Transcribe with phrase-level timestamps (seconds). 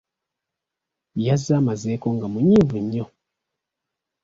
[1.25, 3.05] Yazze amazeeko nga munyiivu nnyo.